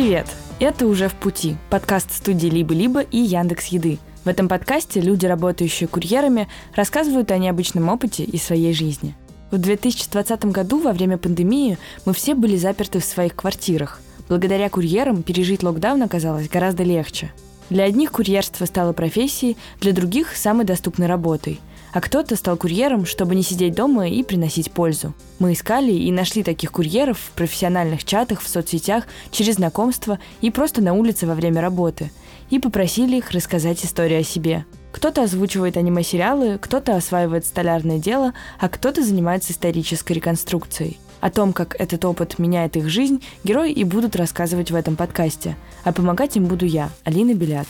Привет! 0.00 0.28
Это 0.60 0.86
уже 0.86 1.08
в 1.08 1.14
пути. 1.14 1.58
Подкаст 1.68 2.10
студии 2.10 2.46
«Либо-либо» 2.46 3.02
и 3.02 3.18
Яндекс 3.18 3.66
Еды. 3.66 3.98
В 4.24 4.28
этом 4.28 4.48
подкасте 4.48 4.98
люди, 4.98 5.26
работающие 5.26 5.86
курьерами, 5.86 6.48
рассказывают 6.74 7.30
о 7.30 7.36
необычном 7.36 7.90
опыте 7.90 8.24
и 8.24 8.38
своей 8.38 8.72
жизни. 8.72 9.14
В 9.50 9.58
2020 9.58 10.46
году, 10.46 10.80
во 10.80 10.94
время 10.94 11.18
пандемии, 11.18 11.76
мы 12.06 12.14
все 12.14 12.34
были 12.34 12.56
заперты 12.56 12.98
в 12.98 13.04
своих 13.04 13.36
квартирах. 13.36 14.00
Благодаря 14.30 14.70
курьерам 14.70 15.22
пережить 15.22 15.62
локдаун 15.62 16.02
оказалось 16.02 16.48
гораздо 16.48 16.82
легче. 16.82 17.30
Для 17.68 17.84
одних 17.84 18.10
курьерство 18.10 18.64
стало 18.64 18.94
профессией, 18.94 19.58
для 19.82 19.92
других– 19.92 20.34
самой 20.34 20.64
доступной 20.64 21.08
работой– 21.08 21.60
а 21.92 22.00
кто-то 22.00 22.36
стал 22.36 22.56
курьером, 22.56 23.06
чтобы 23.06 23.34
не 23.34 23.42
сидеть 23.42 23.74
дома 23.74 24.08
и 24.08 24.22
приносить 24.22 24.70
пользу. 24.70 25.14
Мы 25.38 25.52
искали 25.52 25.92
и 25.92 26.10
нашли 26.12 26.42
таких 26.42 26.72
курьеров 26.72 27.18
в 27.18 27.30
профессиональных 27.32 28.04
чатах, 28.04 28.40
в 28.40 28.48
соцсетях, 28.48 29.04
через 29.30 29.54
знакомства 29.54 30.18
и 30.40 30.50
просто 30.50 30.82
на 30.82 30.94
улице 30.94 31.26
во 31.26 31.34
время 31.34 31.60
работы. 31.60 32.10
И 32.50 32.58
попросили 32.58 33.16
их 33.16 33.30
рассказать 33.30 33.84
историю 33.84 34.20
о 34.20 34.24
себе. 34.24 34.64
Кто-то 34.92 35.22
озвучивает 35.22 35.76
аниме-сериалы, 35.76 36.58
кто-то 36.58 36.96
осваивает 36.96 37.46
столярное 37.46 37.98
дело, 37.98 38.34
а 38.58 38.68
кто-то 38.68 39.02
занимается 39.02 39.52
исторической 39.52 40.14
реконструкцией. 40.14 40.98
О 41.20 41.30
том, 41.30 41.52
как 41.52 41.78
этот 41.78 42.04
опыт 42.04 42.38
меняет 42.38 42.76
их 42.76 42.88
жизнь, 42.88 43.22
герои 43.44 43.72
и 43.72 43.84
будут 43.84 44.16
рассказывать 44.16 44.70
в 44.70 44.74
этом 44.74 44.96
подкасте. 44.96 45.56
А 45.84 45.92
помогать 45.92 46.36
им 46.36 46.46
буду 46.46 46.64
я, 46.64 46.90
Алина 47.04 47.34
Белят. 47.34 47.68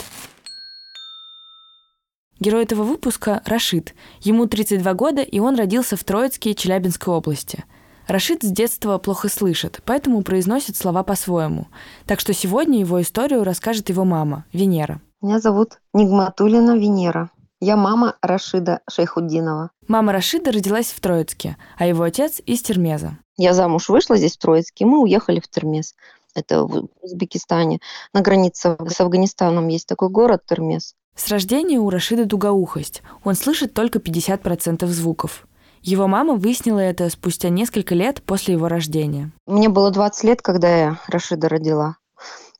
Герой 2.41 2.63
этого 2.63 2.85
выпуска– 2.85 3.43
Рашид. 3.45 3.95
Ему 4.23 4.47
32 4.47 4.95
года, 4.95 5.21
и 5.21 5.39
он 5.41 5.57
родился 5.57 5.97
в 5.97 6.05
Троицке, 6.05 6.55
Челябинской 6.55 7.13
области. 7.13 7.65
Рашид 8.07 8.43
с 8.43 8.51
детства 8.51 8.97
плохо 8.97 9.29
слышит, 9.29 9.83
поэтому 9.85 10.23
произносит 10.23 10.75
слова 10.75 11.03
по-своему. 11.03 11.67
Так 12.07 12.19
что 12.19 12.33
сегодня 12.33 12.81
его 12.81 13.01
историю 13.03 13.45
расскажет 13.45 13.91
его 13.91 14.05
мама, 14.05 14.47
Венера. 14.55 15.03
Меня 15.21 15.39
зовут 15.39 15.81
Нигматулина 15.93 16.79
Венера. 16.79 17.31
Я 17.61 17.77
мама 17.77 18.17
Рашида 18.23 18.81
Шейхуддинова. 18.91 19.71
Мама 19.87 20.13
Рашида 20.13 20.51
родилась 20.51 20.93
в 20.93 21.01
Троицке, 21.01 21.59
а 21.77 21.87
его 21.87 22.05
отец 22.05 22.41
из 22.47 22.63
Термеза. 22.63 23.19
Я 23.37 23.53
замуж 23.53 23.91
вышла 23.91 24.17
здесь, 24.17 24.37
в 24.37 24.39
Троицке, 24.39 24.85
и 24.85 24.87
мы 24.87 25.03
уехали 25.03 25.41
в 25.41 25.49
Термез. 25.49 25.95
Это 26.35 26.65
в 26.65 26.89
Узбекистане. 27.03 27.81
На 28.15 28.23
границе 28.23 28.79
с 28.89 29.01
Афганистаном 29.01 29.69
есть 29.69 29.87
такой 29.87 30.09
город 30.09 30.43
Термез. 30.47 30.95
С 31.15 31.29
рождения 31.29 31.79
у 31.79 31.91
Рашида 31.91 32.25
дугоухость. 32.25 33.03
Он 33.25 33.35
слышит 33.35 33.75
только 33.75 33.99
50% 33.99 34.87
звуков. 34.87 35.47
Его 35.83 36.07
мама 36.07 36.35
выяснила 36.35 36.81
это 36.81 37.09
спустя 37.11 37.49
несколько 37.49 37.95
лет 37.95 38.23
после 38.23 38.55
его 38.55 38.69
рождения. 38.69 39.33
Мне 39.47 39.69
было 39.69 39.91
20 39.91 40.25
лет, 40.25 40.43
когда 40.43 40.77
я 40.77 41.01
Рашида 41.09 41.49
родила. 41.49 41.97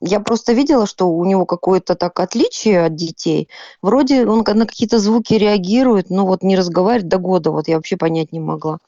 Я 0.01 0.21
просто 0.21 0.55
видела, 0.55 0.87
что 0.87 1.11
у 1.11 1.25
него 1.27 1.45
какое-то 1.45 1.95
так 1.95 2.19
отличие 2.21 2.87
от 2.87 2.95
детей. 2.95 3.51
Вроде 3.83 4.27
он 4.27 4.39
на 4.47 4.67
какие-то 4.67 4.99
звуки 4.99 5.35
реагирует, 5.35 6.09
но 6.09 6.27
вот 6.27 6.43
не 6.43 6.57
разговаривает 6.57 7.09
до 7.09 7.19
года, 7.19 7.51
вот 7.51 7.69
я 7.69 7.77
вообще 7.77 7.99
понять 7.99 8.33
не 8.33 8.41
могла. 8.41 8.79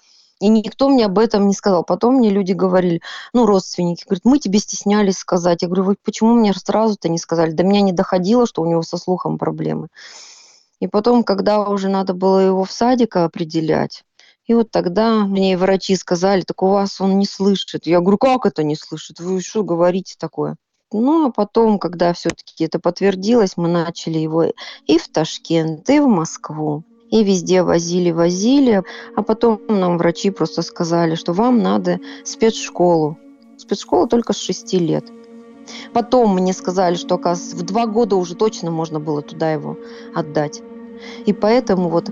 И 0.42 0.48
никто 0.48 0.88
мне 0.88 1.06
об 1.06 1.20
этом 1.20 1.46
не 1.46 1.54
сказал. 1.54 1.84
Потом 1.84 2.16
мне 2.16 2.28
люди 2.28 2.50
говорили, 2.50 3.00
ну, 3.32 3.46
родственники, 3.46 4.02
говорят, 4.04 4.24
мы 4.24 4.40
тебе 4.40 4.58
стеснялись 4.58 5.18
сказать. 5.18 5.62
Я 5.62 5.68
говорю, 5.68 5.84
вы 5.84 5.96
почему 6.02 6.34
мне 6.34 6.52
сразу-то 6.52 7.08
не 7.08 7.18
сказали? 7.18 7.52
До 7.52 7.62
меня 7.62 7.80
не 7.80 7.92
доходило, 7.92 8.44
что 8.44 8.62
у 8.62 8.66
него 8.66 8.82
со 8.82 8.96
слухом 8.96 9.38
проблемы. 9.38 9.86
И 10.80 10.88
потом, 10.88 11.22
когда 11.22 11.60
уже 11.68 11.88
надо 11.88 12.12
было 12.12 12.40
его 12.40 12.64
в 12.64 12.72
садик 12.72 13.14
определять, 13.14 14.02
и 14.48 14.54
вот 14.54 14.72
тогда 14.72 15.24
мне 15.26 15.56
врачи 15.56 15.94
сказали, 15.94 16.40
так 16.40 16.60
у 16.64 16.70
вас 16.70 17.00
он 17.00 17.20
не 17.20 17.26
слышит. 17.26 17.86
Я 17.86 18.00
говорю, 18.00 18.18
как 18.18 18.44
это 18.44 18.64
не 18.64 18.74
слышит? 18.74 19.20
Вы 19.20 19.40
что 19.42 19.62
говорите 19.62 20.16
такое? 20.18 20.56
Ну, 20.92 21.28
а 21.28 21.30
потом, 21.30 21.78
когда 21.78 22.12
все-таки 22.14 22.64
это 22.64 22.80
подтвердилось, 22.80 23.56
мы 23.56 23.68
начали 23.68 24.18
его 24.18 24.46
и 24.86 24.98
в 24.98 25.06
Ташкент, 25.06 25.88
и 25.88 26.00
в 26.00 26.08
Москву 26.08 26.82
и 27.12 27.22
везде 27.22 27.62
возили, 27.62 28.10
возили. 28.10 28.82
А 29.14 29.22
потом 29.22 29.60
нам 29.68 29.98
врачи 29.98 30.30
просто 30.30 30.62
сказали, 30.62 31.14
что 31.14 31.32
вам 31.32 31.62
надо 31.62 32.00
спецшколу. 32.24 33.18
Спецшкола 33.56 34.08
только 34.08 34.32
с 34.32 34.38
6 34.38 34.72
лет. 34.74 35.04
Потом 35.92 36.34
мне 36.34 36.52
сказали, 36.52 36.96
что, 36.96 37.14
оказывается, 37.14 37.56
в 37.56 37.62
два 37.62 37.86
года 37.86 38.16
уже 38.16 38.34
точно 38.34 38.70
можно 38.70 38.98
было 38.98 39.22
туда 39.22 39.52
его 39.52 39.76
отдать. 40.14 40.62
И 41.26 41.32
поэтому 41.32 41.88
вот 41.88 42.10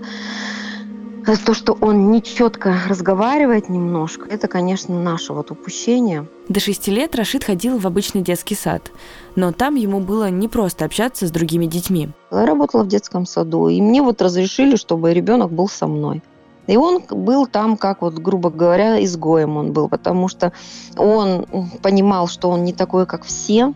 то, 1.47 1.55
что 1.55 1.77
он 1.81 2.11
нечетко 2.11 2.75
разговаривает 2.89 3.69
немножко, 3.69 4.29
это, 4.29 4.49
конечно, 4.49 5.01
наше 5.01 5.33
вот 5.33 5.51
упущение. 5.51 6.29
До 6.51 6.59
шести 6.59 6.91
лет 6.91 7.15
Рашид 7.15 7.45
ходил 7.45 7.79
в 7.79 7.87
обычный 7.87 8.23
детский 8.23 8.57
сад, 8.57 8.91
но 9.37 9.53
там 9.53 9.77
ему 9.77 10.01
было 10.01 10.31
непросто 10.31 10.85
общаться 10.85 11.29
с 11.29 11.31
другими 11.31 11.67
детьми. 11.67 12.09
Я 12.33 12.45
работала 12.45 12.83
в 12.83 12.89
детском 12.89 13.25
саду, 13.25 13.69
и 13.69 13.81
мне 13.81 14.03
вот 14.03 14.21
разрешили, 14.21 14.75
чтобы 14.75 15.15
ребенок 15.15 15.53
был 15.53 15.69
со 15.69 15.87
мной. 15.87 16.25
И 16.67 16.77
он 16.77 17.05
был 17.09 17.47
там, 17.47 17.77
как 17.77 18.03
вот, 18.03 18.15
грубо 18.15 18.51
говоря, 18.51 19.03
изгоем 19.05 19.59
он 19.59 19.73
был, 19.73 19.89
потому 19.89 20.27
что 20.27 20.53
он 20.97 21.47
понимал, 21.83 22.27
что 22.27 22.51
он 22.51 22.65
не 22.65 22.73
такой, 22.73 23.07
как 23.07 23.23
все, 23.23 23.73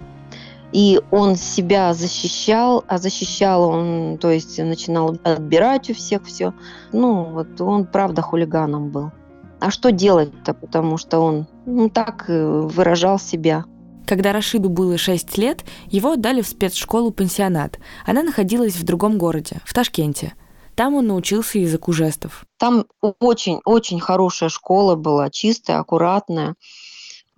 и 0.72 1.00
он 1.12 1.36
себя 1.36 1.94
защищал, 1.94 2.82
а 2.88 2.98
защищал 2.98 3.68
он, 3.68 4.18
то 4.18 4.32
есть 4.32 4.58
начинал 4.58 5.16
отбирать 5.22 5.90
у 5.90 5.94
всех 5.94 6.24
все. 6.24 6.52
Ну, 6.90 7.22
вот 7.22 7.60
он 7.60 7.86
правда 7.86 8.20
хулиганом 8.20 8.88
был. 8.90 9.12
А 9.60 9.70
что 9.70 9.90
делать-то, 9.92 10.54
потому 10.54 10.98
что 10.98 11.20
он 11.20 11.46
ну, 11.66 11.88
так 11.88 12.24
э, 12.28 12.60
выражал 12.60 13.18
себя. 13.18 13.64
Когда 14.06 14.32
Рашиду 14.32 14.68
было 14.68 14.98
6 14.98 15.38
лет, 15.38 15.64
его 15.86 16.12
отдали 16.12 16.42
в 16.42 16.48
спецшколу-пансионат. 16.48 17.78
Она 18.06 18.22
находилась 18.22 18.76
в 18.76 18.84
другом 18.84 19.16
городе, 19.16 19.60
в 19.64 19.72
Ташкенте. 19.72 20.34
Там 20.74 20.94
он 20.94 21.06
научился 21.06 21.58
языку 21.58 21.92
жестов. 21.92 22.44
Там 22.58 22.84
очень-очень 23.00 24.00
хорошая 24.00 24.48
школа 24.48 24.96
была, 24.96 25.30
чистая, 25.30 25.78
аккуратная. 25.78 26.56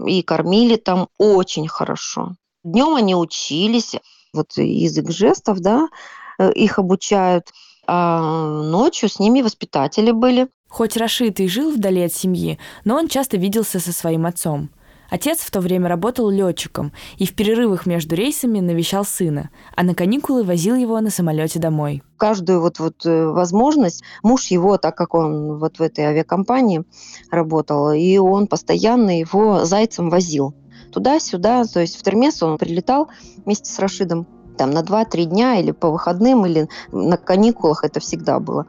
И 0.05 0.23
кормили 0.23 0.77
там 0.77 1.09
очень 1.19 1.69
хорошо. 1.69 2.35
Днем 2.65 2.95
они 2.97 3.15
учились, 3.15 3.95
вот 4.33 4.57
язык 4.57 5.11
жестов, 5.11 5.61
да, 5.61 5.89
э, 6.39 6.53
их 6.53 6.79
обучают, 6.79 7.53
а 7.87 8.63
ночью 8.63 9.09
с 9.09 9.19
ними 9.19 9.43
воспитатели 9.43 10.11
были. 10.11 10.49
Хоть 10.69 10.97
Рашид 10.97 11.41
и 11.41 11.49
жил 11.49 11.71
вдали 11.71 12.03
от 12.03 12.13
семьи, 12.13 12.59
но 12.85 12.97
он 12.97 13.09
часто 13.09 13.37
виделся 13.37 13.81
со 13.81 13.93
своим 13.93 14.27
отцом. 14.27 14.71
Отец 15.09 15.39
в 15.41 15.51
то 15.51 15.61
время 15.61 15.89
работал 15.89 16.29
летчиком 16.31 16.93
и 17.17 17.27
в 17.27 17.35
перерывах 17.35 17.87
между 17.87 18.17
рейсами 18.17 18.61
навещал 18.61 19.05
сына, 19.05 19.51
а 19.77 19.83
на 19.85 19.95
каникулы 19.95 20.43
возил 20.43 20.75
его 20.75 21.01
на 21.01 21.11
самолете 21.11 21.59
домой. 21.59 22.03
Каждую 22.17 22.61
вот, 22.61 22.79
вот 22.79 23.07
э, 23.07 23.27
возможность 23.27 24.03
муж 24.23 24.47
его, 24.47 24.79
так 24.79 24.97
как 24.97 25.15
он 25.15 25.59
вот 25.59 25.79
в 25.79 25.83
этой 25.83 26.05
авиакомпании 26.05 26.85
работал, 27.31 27.93
и 27.93 28.19
он 28.19 28.49
постоянно 28.49 29.21
его 29.21 29.65
зайцем 29.65 30.11
возил 30.11 30.55
туда-сюда. 30.93 31.65
То 31.65 31.81
есть 31.81 31.97
в 31.97 32.03
Термес 32.03 32.43
он 32.43 32.59
прилетал 32.59 33.09
вместе 33.45 33.71
с 33.71 33.79
Рашидом 33.79 34.27
там 34.57 34.71
на 34.71 34.81
2-3 34.81 35.25
дня 35.25 35.57
или 35.57 35.71
по 35.71 35.91
выходным, 35.91 36.47
или 36.47 36.69
на 36.93 37.17
каникулах 37.17 37.85
это 37.85 38.01
всегда 38.01 38.41
было. 38.41 38.67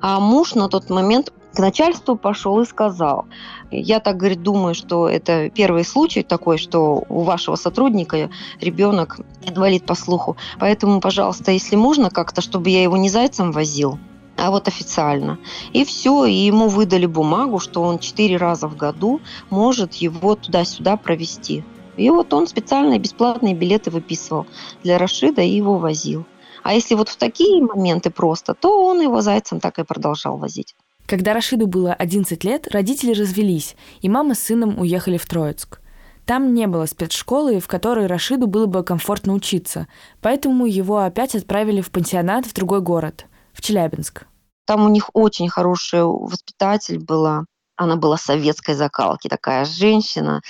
А 0.00 0.20
муж 0.20 0.54
на 0.54 0.68
тот 0.68 0.90
момент 0.90 1.32
к 1.54 1.58
начальству 1.58 2.16
пошел 2.16 2.60
и 2.60 2.66
сказал, 2.66 3.26
я 3.70 4.00
так, 4.00 4.16
говорит, 4.16 4.42
думаю, 4.42 4.74
что 4.74 5.08
это 5.08 5.50
первый 5.50 5.84
случай 5.84 6.22
такой, 6.22 6.58
что 6.58 7.02
у 7.08 7.22
вашего 7.22 7.56
сотрудника 7.56 8.30
ребенок 8.60 9.18
инвалид 9.42 9.84
по 9.84 9.94
слуху. 9.94 10.36
Поэтому, 10.58 11.00
пожалуйста, 11.00 11.50
если 11.50 11.76
можно 11.76 12.10
как-то, 12.10 12.40
чтобы 12.40 12.70
я 12.70 12.82
его 12.82 12.96
не 12.96 13.08
зайцем 13.08 13.52
возил, 13.52 13.98
а 14.36 14.50
вот 14.50 14.68
официально. 14.68 15.38
И 15.72 15.84
все, 15.84 16.24
и 16.24 16.32
ему 16.32 16.68
выдали 16.68 17.06
бумагу, 17.06 17.58
что 17.58 17.82
он 17.82 17.98
четыре 17.98 18.36
раза 18.36 18.68
в 18.68 18.76
году 18.76 19.20
может 19.50 19.94
его 19.94 20.36
туда-сюда 20.36 20.96
провести. 20.96 21.64
И 21.98 22.10
вот 22.10 22.32
он 22.32 22.46
специальные 22.46 22.98
бесплатные 22.98 23.54
билеты 23.54 23.90
выписывал 23.90 24.46
для 24.82 24.98
Рашида 24.98 25.42
и 25.42 25.50
его 25.50 25.78
возил. 25.78 26.24
А 26.62 26.74
если 26.74 26.94
вот 26.94 27.08
в 27.08 27.16
такие 27.16 27.62
моменты 27.62 28.10
просто, 28.10 28.54
то 28.54 28.84
он 28.84 29.00
его 29.00 29.20
зайцем 29.20 29.60
так 29.60 29.78
и 29.78 29.84
продолжал 29.84 30.36
возить. 30.36 30.74
Когда 31.06 31.32
Рашиду 31.32 31.66
было 31.66 31.94
11 31.94 32.44
лет, 32.44 32.68
родители 32.68 33.12
развелись, 33.12 33.76
и 34.00 34.08
мама 34.08 34.34
с 34.34 34.40
сыном 34.40 34.78
уехали 34.78 35.16
в 35.16 35.26
Троицк. 35.26 35.80
Там 36.26 36.52
не 36.52 36.66
было 36.66 36.84
спецшколы, 36.84 37.58
в 37.58 37.68
которой 37.68 38.06
Рашиду 38.06 38.46
было 38.46 38.66
бы 38.66 38.84
комфортно 38.84 39.32
учиться, 39.32 39.88
поэтому 40.20 40.66
его 40.66 40.98
опять 40.98 41.34
отправили 41.34 41.80
в 41.80 41.90
пансионат 41.90 42.44
в 42.44 42.52
другой 42.52 42.82
город– 42.82 43.24
в 43.58 43.62
Челябинск. 43.62 44.26
Там 44.66 44.84
у 44.84 44.88
них 44.88 45.10
очень 45.14 45.48
хорошая 45.48 46.04
воспитатель 46.04 46.98
была. 46.98 47.44
Она 47.78 47.94
была 47.94 48.16
советской 48.16 48.74
закалки, 48.74 49.28
такая 49.28 49.64
женщина, 49.64 50.42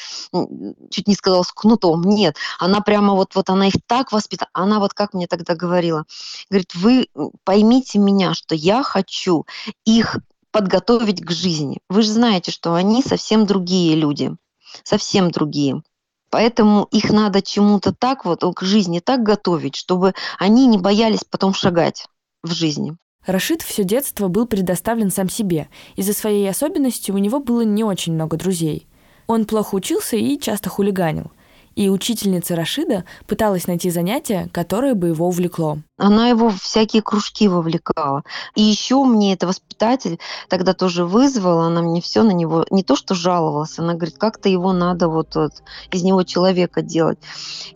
чуть 0.90 1.06
не 1.06 1.14
сказала 1.14 1.42
с 1.42 1.52
кнутом. 1.52 2.02
Нет, 2.02 2.36
она 2.58 2.80
прямо 2.80 3.12
вот, 3.12 3.34
вот 3.34 3.50
она 3.50 3.68
их 3.68 3.74
так 3.86 4.12
воспитала. 4.12 4.48
Она 4.54 4.80
вот 4.80 4.94
как 4.94 5.12
мне 5.12 5.26
тогда 5.26 5.54
говорила, 5.54 6.06
говорит, 6.48 6.74
вы 6.74 7.08
поймите 7.44 7.98
меня, 7.98 8.32
что 8.32 8.54
я 8.54 8.82
хочу 8.82 9.46
их 9.84 10.16
подготовить 10.50 11.22
к 11.22 11.30
жизни. 11.30 11.80
Вы 11.90 12.00
же 12.00 12.12
знаете, 12.12 12.50
что 12.50 12.72
они 12.72 13.02
совсем 13.02 13.44
другие 13.44 13.94
люди, 13.94 14.34
совсем 14.82 15.30
другие. 15.30 15.82
Поэтому 16.30 16.84
их 16.90 17.10
надо 17.10 17.42
чему-то 17.42 17.94
так 17.94 18.24
вот, 18.24 18.42
к 18.42 18.62
жизни 18.62 19.00
так 19.00 19.22
готовить, 19.22 19.76
чтобы 19.76 20.14
они 20.38 20.66
не 20.66 20.78
боялись 20.78 21.24
потом 21.28 21.52
шагать 21.52 22.06
в 22.42 22.52
жизни. 22.52 22.96
Рашид 23.28 23.62
все 23.62 23.84
детство 23.84 24.28
был 24.28 24.46
предоставлен 24.46 25.10
сам 25.10 25.28
себе. 25.28 25.68
Из-за 25.96 26.14
своей 26.14 26.48
особенности 26.48 27.10
у 27.10 27.18
него 27.18 27.40
было 27.40 27.60
не 27.60 27.84
очень 27.84 28.14
много 28.14 28.36
друзей. 28.36 28.86
Он 29.26 29.44
плохо 29.44 29.74
учился 29.74 30.16
и 30.16 30.38
часто 30.38 30.70
хулиганил 30.70 31.30
и 31.78 31.88
учительница 31.88 32.56
Рашида 32.56 33.04
пыталась 33.28 33.68
найти 33.68 33.88
занятие, 33.88 34.48
которое 34.52 34.94
бы 34.94 35.08
его 35.08 35.28
увлекло. 35.28 35.78
Она 35.96 36.28
его 36.28 36.50
в 36.50 36.60
всякие 36.60 37.02
кружки 37.02 37.46
вовлекала. 37.46 38.24
И 38.56 38.62
еще 38.62 39.04
мне 39.04 39.32
это 39.34 39.46
воспитатель 39.46 40.18
тогда 40.48 40.74
тоже 40.74 41.04
вызвала, 41.04 41.68
она 41.68 41.80
мне 41.82 42.00
все 42.00 42.24
на 42.24 42.32
него, 42.32 42.66
не 42.70 42.82
то 42.82 42.96
что 42.96 43.14
жаловалась, 43.14 43.78
она 43.78 43.94
говорит, 43.94 44.18
как-то 44.18 44.48
его 44.48 44.72
надо 44.72 45.06
вот, 45.06 45.36
вот 45.36 45.52
из 45.92 46.02
него 46.02 46.24
человека 46.24 46.82
делать. 46.82 47.18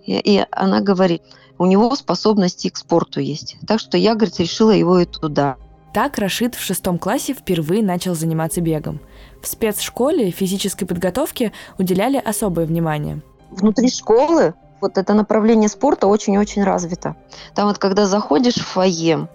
И, 0.04 0.18
и 0.18 0.44
она 0.50 0.80
говорит, 0.80 1.22
у 1.58 1.66
него 1.66 1.94
способности 1.94 2.68
к 2.68 2.76
спорту 2.76 3.20
есть. 3.20 3.56
Так 3.66 3.80
что 3.80 3.96
я, 3.96 4.14
говорит, 4.14 4.38
решила 4.40 4.70
его 4.70 4.98
и 4.98 5.04
туда. 5.04 5.56
Так 5.92 6.18
Рашид 6.18 6.54
в 6.54 6.62
шестом 6.62 6.98
классе 6.98 7.34
впервые 7.34 7.82
начал 7.82 8.14
заниматься 8.14 8.60
бегом. 8.60 9.00
В 9.42 9.46
спецшколе 9.46 10.30
физической 10.30 10.86
подготовке 10.86 11.52
уделяли 11.78 12.16
особое 12.16 12.66
внимание– 12.66 13.20
внутри 13.52 13.90
школы 13.90 14.54
вот 14.80 14.98
это 14.98 15.14
направление 15.14 15.68
спорта 15.68 16.06
очень-очень 16.06 16.64
развито. 16.64 17.16
Там 17.54 17.68
вот 17.68 17.78
когда 17.78 18.06
заходишь 18.06 18.56
в 18.56 18.66
фойе, 18.66 19.28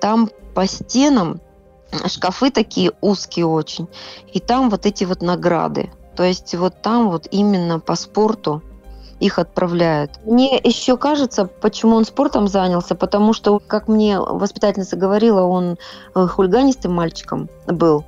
там 0.00 0.30
по 0.54 0.66
стенам 0.66 1.40
шкафы 2.06 2.50
такие 2.50 2.92
узкие 3.00 3.46
очень, 3.46 3.88
и 4.32 4.40
там 4.40 4.70
вот 4.70 4.86
эти 4.86 5.04
вот 5.04 5.22
награды. 5.22 5.90
То 6.16 6.24
есть 6.24 6.54
вот 6.54 6.82
там 6.82 7.10
вот 7.10 7.28
именно 7.30 7.78
по 7.78 7.94
спорту 7.94 8.62
их 9.20 9.38
отправляют. 9.38 10.12
Мне 10.24 10.58
еще 10.58 10.96
кажется, 10.96 11.44
почему 11.44 11.96
он 11.96 12.04
спортом 12.04 12.48
занялся, 12.48 12.94
потому 12.94 13.32
что, 13.32 13.60
как 13.64 13.86
мне 13.86 14.18
воспитательница 14.18 14.96
говорила, 14.96 15.42
он 15.42 15.76
э, 16.14 16.26
хулиганистым 16.26 16.92
мальчиком 16.92 17.48
был. 17.66 18.04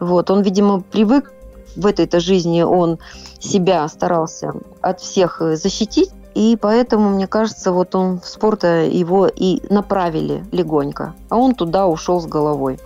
Вот, 0.00 0.30
он, 0.30 0.42
видимо, 0.42 0.80
привык 0.80 1.32
в 1.76 1.86
этой-то 1.86 2.20
жизни 2.20 2.62
он 2.62 2.98
себя 3.38 3.86
старался 3.88 4.54
от 4.80 5.00
всех 5.00 5.40
э, 5.42 5.56
защитить, 5.56 6.10
и 6.34 6.56
поэтому, 6.60 7.10
мне 7.10 7.26
кажется, 7.26 7.72
вот 7.72 7.94
он 7.94 8.20
в 8.20 8.26
спорт 8.26 8.64
его 8.64 9.26
и 9.26 9.60
направили 9.68 10.44
легонько, 10.52 11.14
а 11.28 11.36
он 11.36 11.54
туда 11.54 11.86
ушел 11.86 12.20
с 12.20 12.26
головой. 12.26 12.78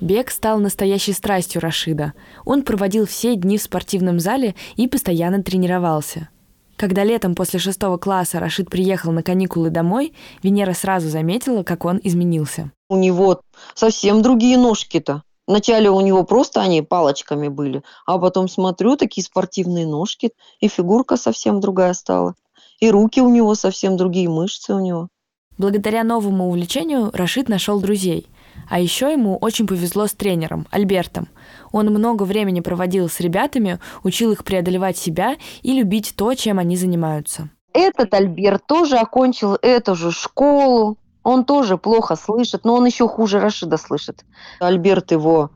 Бег 0.00 0.30
стал 0.30 0.58
настоящей 0.58 1.12
страстью 1.12 1.62
Рашида. 1.62 2.12
Он 2.44 2.62
проводил 2.62 3.06
все 3.06 3.34
дни 3.34 3.56
в 3.56 3.62
спортивном 3.62 4.20
зале 4.20 4.54
и 4.76 4.88
постоянно 4.88 5.42
тренировался. 5.42 6.28
Когда 6.76 7.04
летом 7.04 7.34
после 7.34 7.58
шестого 7.58 7.96
класса 7.96 8.38
Рашид 8.38 8.68
приехал 8.68 9.10
на 9.10 9.22
каникулы 9.22 9.70
домой, 9.70 10.12
Венера 10.42 10.74
сразу 10.74 11.08
заметила, 11.08 11.62
как 11.62 11.86
он 11.86 11.98
изменился. 12.02 12.70
У 12.90 12.96
него 12.96 13.40
совсем 13.74 14.20
другие 14.20 14.58
ножки-то. 14.58 15.22
Вначале 15.46 15.88
у 15.88 16.00
него 16.00 16.24
просто 16.24 16.60
они 16.60 16.82
палочками 16.82 17.48
были, 17.48 17.82
а 18.04 18.18
потом 18.18 18.48
смотрю, 18.48 18.96
такие 18.96 19.24
спортивные 19.24 19.86
ножки, 19.86 20.32
и 20.60 20.68
фигурка 20.68 21.16
совсем 21.16 21.60
другая 21.60 21.94
стала. 21.94 22.34
И 22.80 22.90
руки 22.90 23.22
у 23.22 23.30
него 23.30 23.54
совсем 23.54 23.96
другие, 23.96 24.28
мышцы 24.28 24.74
у 24.74 24.80
него. 24.80 25.08
Благодаря 25.56 26.04
новому 26.04 26.48
увлечению 26.48 27.10
Рашид 27.14 27.48
нашел 27.48 27.80
друзей. 27.80 28.26
А 28.68 28.80
еще 28.80 29.12
ему 29.12 29.36
очень 29.36 29.66
повезло 29.66 30.06
с 30.06 30.12
тренером, 30.12 30.66
Альбертом. 30.70 31.28
Он 31.72 31.86
много 31.86 32.24
времени 32.24 32.60
проводил 32.60 33.08
с 33.08 33.20
ребятами, 33.20 33.78
учил 34.02 34.32
их 34.32 34.44
преодолевать 34.44 34.96
себя 34.96 35.36
и 35.62 35.72
любить 35.72 36.14
то, 36.16 36.34
чем 36.34 36.58
они 36.58 36.76
занимаются. 36.76 37.48
Этот 37.72 38.14
Альберт 38.14 38.66
тоже 38.66 38.96
окончил 38.96 39.56
эту 39.60 39.94
же 39.94 40.10
школу, 40.10 40.98
он 41.26 41.44
тоже 41.44 41.76
плохо 41.76 42.14
слышит, 42.14 42.64
но 42.64 42.76
он 42.76 42.86
еще 42.86 43.08
хуже 43.08 43.40
Рашида 43.40 43.78
слышит. 43.78 44.24
Альберт 44.60 45.10
его 45.10 45.50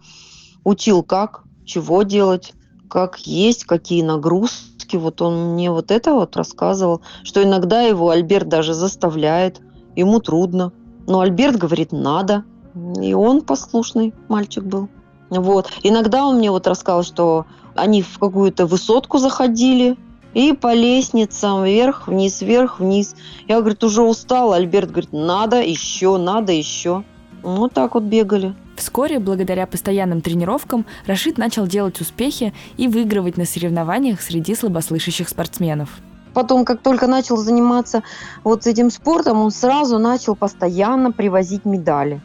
учил, 0.64 1.04
как, 1.04 1.44
чего 1.64 2.02
делать, 2.02 2.54
как 2.88 3.20
есть, 3.20 3.66
какие 3.66 4.02
нагрузки. 4.02 4.96
Вот 4.96 5.22
он 5.22 5.52
мне 5.52 5.70
вот 5.70 5.92
это 5.92 6.12
вот 6.12 6.36
рассказывал, 6.36 7.02
что 7.22 7.40
иногда 7.40 7.82
его 7.82 8.10
Альберт 8.10 8.48
даже 8.48 8.74
заставляет, 8.74 9.60
ему 9.94 10.18
трудно. 10.18 10.72
Но 11.06 11.20
Альберт 11.20 11.54
говорит 11.56 11.92
«надо», 11.92 12.44
и 12.74 13.14
он 13.14 13.42
послушный 13.42 14.14
мальчик 14.28 14.64
был. 14.64 14.88
Вот. 15.30 15.70
Иногда 15.82 16.24
он 16.24 16.38
мне 16.38 16.50
вот 16.50 16.66
рассказал, 16.66 17.02
что 17.02 17.46
они 17.74 18.02
в 18.02 18.18
какую-то 18.18 18.66
высотку 18.66 19.18
заходили, 19.18 19.96
и 20.34 20.52
по 20.52 20.72
лестницам 20.72 21.64
вверх, 21.64 22.06
вниз, 22.06 22.40
вверх, 22.40 22.78
вниз. 22.78 23.16
Я, 23.48 23.60
говорит, 23.60 23.82
уже 23.82 24.02
устала. 24.02 24.56
Альберт 24.56 24.90
говорит, 24.90 25.12
надо 25.12 25.60
еще, 25.60 26.18
надо 26.18 26.52
еще. 26.52 27.04
Вот 27.42 27.72
так 27.72 27.94
вот 27.94 28.04
бегали. 28.04 28.54
Вскоре, 28.76 29.18
благодаря 29.18 29.66
постоянным 29.66 30.20
тренировкам, 30.20 30.86
Рашид 31.06 31.36
начал 31.36 31.66
делать 31.66 32.00
успехи 32.00 32.54
и 32.76 32.86
выигрывать 32.86 33.36
на 33.36 33.44
соревнованиях 33.44 34.20
среди 34.20 34.54
слабослышащих 34.54 35.28
спортсменов. 35.28 35.90
Потом, 36.32 36.64
как 36.64 36.80
только 36.80 37.06
начал 37.06 37.36
заниматься 37.36 38.02
вот 38.44 38.66
этим 38.66 38.90
спортом, 38.90 39.40
он 39.40 39.50
сразу 39.50 39.98
начал 39.98 40.36
постоянно 40.36 41.10
привозить 41.12 41.64
медали. 41.64 42.20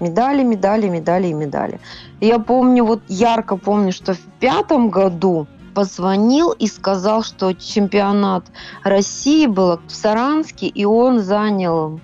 Медали, 0.00 0.42
медали, 0.42 0.88
медали 0.88 1.28
и 1.28 1.32
медали. 1.32 1.80
Я 2.20 2.38
помню, 2.38 2.84
вот 2.84 3.02
ярко 3.08 3.56
помню, 3.56 3.92
что 3.92 4.14
в 4.14 4.20
пятом 4.40 4.90
году 4.90 5.46
позвонил 5.74 6.52
и 6.52 6.66
сказал, 6.66 7.22
что 7.22 7.52
чемпионат 7.52 8.44
России 8.82 9.46
был 9.46 9.80
в 9.86 9.92
Саранске, 9.92 10.66
и 10.66 10.84
он 10.84 11.20
занял 11.20 12.00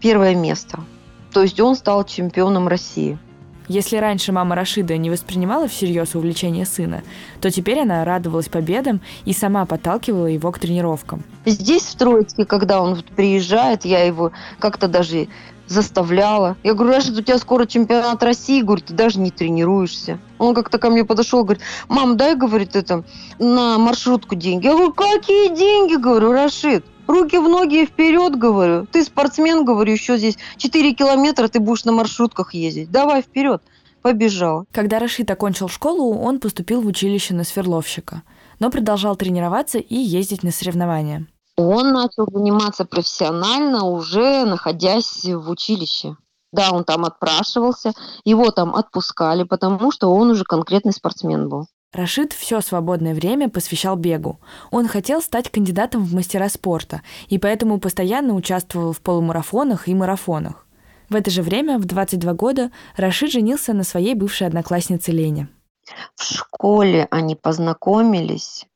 первое 0.00 0.34
место. 0.34 0.80
То 1.32 1.42
есть 1.42 1.60
он 1.60 1.76
стал 1.76 2.04
чемпионом 2.04 2.68
России. 2.68 3.18
Если 3.68 3.96
раньше 3.96 4.32
мама 4.32 4.54
Рашида 4.54 4.96
не 4.96 5.10
воспринимала 5.10 5.66
всерьез 5.66 6.14
увлечение 6.14 6.64
сына, 6.64 7.02
то 7.40 7.50
теперь 7.50 7.80
она 7.80 8.04
радовалась 8.04 8.48
победам 8.48 9.00
и 9.24 9.32
сама 9.32 9.66
подталкивала 9.66 10.26
его 10.26 10.52
к 10.52 10.58
тренировкам. 10.58 11.24
Здесь, 11.44 11.82
в 11.82 11.96
Троицке, 11.96 12.44
когда 12.44 12.80
он 12.80 13.02
приезжает, 13.16 13.84
я 13.84 14.04
его 14.04 14.30
как-то 14.60 14.86
даже 14.86 15.26
заставляла. 15.66 16.56
Я 16.62 16.74
говорю, 16.74 16.94
Рашид, 16.94 17.18
у 17.18 17.22
тебя 17.22 17.38
скоро 17.38 17.66
чемпионат 17.66 18.22
России, 18.22 18.62
говорит, 18.62 18.86
ты 18.86 18.94
даже 18.94 19.18
не 19.20 19.30
тренируешься. 19.30 20.18
Он 20.38 20.54
как-то 20.54 20.78
ко 20.78 20.90
мне 20.90 21.04
подошел, 21.04 21.44
говорит, 21.44 21.62
мам, 21.88 22.16
дай, 22.16 22.34
говорит, 22.34 22.76
это, 22.76 23.04
на 23.38 23.78
маршрутку 23.78 24.34
деньги. 24.34 24.66
Я 24.66 24.72
говорю, 24.72 24.92
какие 24.92 25.54
деньги, 25.54 25.96
говорю, 25.96 26.32
Рашид? 26.32 26.84
Руки 27.06 27.38
в 27.38 27.48
ноги 27.48 27.82
и 27.82 27.86
вперед, 27.86 28.36
говорю. 28.36 28.86
Ты 28.86 29.04
спортсмен, 29.04 29.64
говорю, 29.64 29.92
еще 29.92 30.18
здесь 30.18 30.36
4 30.56 30.92
километра 30.94 31.46
ты 31.48 31.60
будешь 31.60 31.84
на 31.84 31.92
маршрутках 31.92 32.52
ездить. 32.52 32.90
Давай 32.90 33.22
вперед. 33.22 33.62
Побежал. 34.02 34.66
Когда 34.72 34.98
Рашид 34.98 35.30
окончил 35.30 35.68
школу, 35.68 36.18
он 36.18 36.40
поступил 36.40 36.80
в 36.80 36.86
училище 36.86 37.34
на 37.34 37.44
сверловщика, 37.44 38.22
но 38.58 38.70
продолжал 38.70 39.16
тренироваться 39.16 39.78
и 39.78 39.96
ездить 39.96 40.42
на 40.42 40.50
соревнования 40.50 41.26
он 41.56 41.92
начал 41.92 42.26
заниматься 42.30 42.84
профессионально, 42.84 43.84
уже 43.84 44.44
находясь 44.44 45.24
в 45.24 45.48
училище. 45.50 46.16
Да, 46.52 46.70
он 46.72 46.84
там 46.84 47.04
отпрашивался, 47.04 47.92
его 48.24 48.50
там 48.50 48.74
отпускали, 48.74 49.42
потому 49.42 49.90
что 49.90 50.08
он 50.08 50.30
уже 50.30 50.44
конкретный 50.44 50.92
спортсмен 50.92 51.48
был. 51.48 51.66
Рашид 51.92 52.32
все 52.32 52.60
свободное 52.60 53.14
время 53.14 53.48
посвящал 53.48 53.96
бегу. 53.96 54.38
Он 54.70 54.86
хотел 54.86 55.22
стать 55.22 55.50
кандидатом 55.50 56.04
в 56.04 56.14
мастера 56.14 56.48
спорта, 56.48 57.02
и 57.28 57.38
поэтому 57.38 57.80
постоянно 57.80 58.34
участвовал 58.34 58.92
в 58.92 59.00
полумарафонах 59.00 59.88
и 59.88 59.94
марафонах. 59.94 60.66
В 61.08 61.14
это 61.14 61.30
же 61.30 61.42
время, 61.42 61.78
в 61.78 61.84
22 61.84 62.34
года, 62.34 62.70
Рашид 62.96 63.30
женился 63.30 63.72
на 63.72 63.84
своей 63.84 64.14
бывшей 64.14 64.46
однокласснице 64.46 65.12
Лене. 65.12 65.48
В 66.16 66.24
школе 66.24 67.06
они 67.10 67.36
познакомились. 67.36 68.66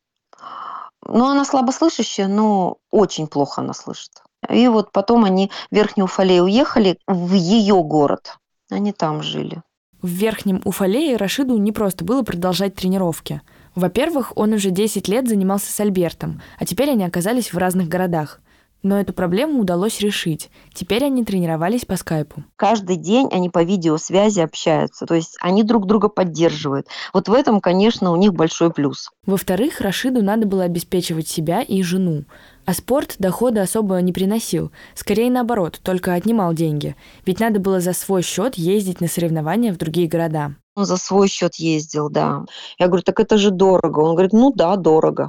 Ну, 1.12 1.26
она 1.26 1.44
слабослышащая, 1.44 2.28
но 2.28 2.78
очень 2.90 3.26
плохо 3.26 3.62
она 3.62 3.74
слышит. 3.74 4.22
И 4.48 4.68
вот 4.68 4.92
потом 4.92 5.24
они 5.24 5.50
в 5.70 5.74
Верхнюю 5.74 6.04
Уфалей 6.04 6.40
уехали 6.40 6.98
в 7.06 7.34
ее 7.34 7.82
город. 7.82 8.38
Они 8.70 8.92
там 8.92 9.22
жили. 9.22 9.62
В 10.00 10.08
Верхнем 10.08 10.62
Уфалее 10.64 11.16
Рашиду 11.16 11.58
не 11.58 11.72
просто 11.72 12.04
было 12.04 12.22
продолжать 12.22 12.76
тренировки. 12.76 13.42
Во-первых, 13.74 14.32
он 14.36 14.52
уже 14.52 14.70
10 14.70 15.08
лет 15.08 15.28
занимался 15.28 15.72
с 15.72 15.80
Альбертом, 15.80 16.40
а 16.58 16.64
теперь 16.64 16.90
они 16.90 17.04
оказались 17.04 17.52
в 17.52 17.58
разных 17.58 17.88
городах. 17.88 18.40
Но 18.82 18.98
эту 18.98 19.12
проблему 19.12 19.60
удалось 19.60 20.00
решить. 20.00 20.50
Теперь 20.72 21.04
они 21.04 21.22
тренировались 21.24 21.84
по 21.84 21.96
скайпу. 21.96 22.44
Каждый 22.56 22.96
день 22.96 23.28
они 23.30 23.50
по 23.50 23.62
видеосвязи 23.62 24.40
общаются. 24.40 25.04
То 25.04 25.14
есть 25.14 25.36
они 25.40 25.62
друг 25.62 25.86
друга 25.86 26.08
поддерживают. 26.08 26.86
Вот 27.12 27.28
в 27.28 27.32
этом, 27.34 27.60
конечно, 27.60 28.10
у 28.10 28.16
них 28.16 28.32
большой 28.32 28.72
плюс. 28.72 29.10
Во-вторых, 29.26 29.80
Рашиду 29.80 30.22
надо 30.22 30.46
было 30.46 30.64
обеспечивать 30.64 31.28
себя 31.28 31.60
и 31.60 31.82
жену. 31.82 32.24
А 32.64 32.72
спорт 32.72 33.16
дохода 33.18 33.62
особо 33.62 34.00
не 34.00 34.12
приносил. 34.12 34.70
Скорее 34.94 35.30
наоборот, 35.30 35.78
только 35.82 36.14
отнимал 36.14 36.54
деньги. 36.54 36.96
Ведь 37.26 37.40
надо 37.40 37.60
было 37.60 37.80
за 37.80 37.92
свой 37.92 38.22
счет 38.22 38.54
ездить 38.54 39.00
на 39.00 39.08
соревнования 39.08 39.72
в 39.72 39.76
другие 39.76 40.08
города. 40.08 40.54
Он 40.74 40.86
за 40.86 40.96
свой 40.96 41.28
счет 41.28 41.56
ездил, 41.56 42.08
да. 42.08 42.44
Я 42.78 42.86
говорю, 42.86 43.02
так 43.02 43.20
это 43.20 43.36
же 43.36 43.50
дорого. 43.50 44.00
Он 44.00 44.14
говорит, 44.14 44.32
ну 44.32 44.52
да, 44.54 44.76
дорого. 44.76 45.28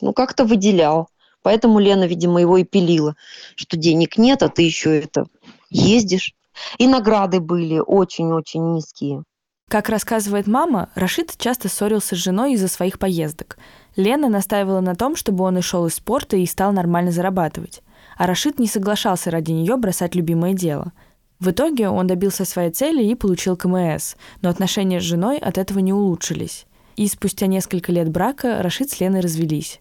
ну, 0.00 0.12
как-то 0.12 0.44
выделял. 0.44 1.08
Поэтому 1.44 1.78
Лена, 1.78 2.04
видимо, 2.06 2.40
его 2.40 2.56
и 2.56 2.64
пилила, 2.64 3.16
что 3.54 3.76
денег 3.76 4.16
нет, 4.16 4.42
а 4.42 4.48
ты 4.48 4.62
еще 4.62 4.98
это 4.98 5.26
ездишь. 5.68 6.32
И 6.78 6.86
награды 6.86 7.38
были 7.38 7.82
очень-очень 7.84 8.72
низкие. 8.72 9.24
Как 9.68 9.90
рассказывает 9.90 10.46
мама, 10.46 10.88
Рашид 10.94 11.34
часто 11.36 11.68
ссорился 11.68 12.14
с 12.14 12.18
женой 12.18 12.54
из-за 12.54 12.68
своих 12.68 12.98
поездок. 12.98 13.58
Лена 13.94 14.30
настаивала 14.30 14.80
на 14.80 14.94
том, 14.94 15.16
чтобы 15.16 15.44
он 15.44 15.58
и 15.58 15.60
шел 15.60 15.86
из 15.86 15.94
спорта 15.96 16.38
и 16.38 16.46
стал 16.46 16.72
нормально 16.72 17.12
зарабатывать. 17.12 17.82
А 18.16 18.26
Рашид 18.26 18.58
не 18.58 18.66
соглашался 18.66 19.30
ради 19.30 19.52
нее 19.52 19.76
бросать 19.76 20.14
любимое 20.14 20.54
дело. 20.54 20.92
В 21.40 21.50
итоге 21.50 21.90
он 21.90 22.06
добился 22.06 22.46
своей 22.46 22.70
цели 22.70 23.04
и 23.04 23.14
получил 23.14 23.56
КМС, 23.56 24.14
но 24.40 24.48
отношения 24.48 24.98
с 24.98 25.04
женой 25.04 25.36
от 25.36 25.58
этого 25.58 25.80
не 25.80 25.92
улучшились. 25.92 26.64
И 26.96 27.06
спустя 27.06 27.48
несколько 27.48 27.92
лет 27.92 28.08
брака 28.08 28.62
Рашид 28.62 28.90
с 28.90 28.98
Леной 29.00 29.20
развелись. 29.20 29.80